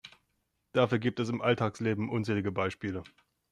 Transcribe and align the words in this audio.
Dafür 0.71 0.97
gibt 0.97 1.19
es 1.19 1.29
im 1.29 1.43
Alltagsleben 1.43 2.09
unzählige 2.09 2.51
Beispiele. 2.51 3.03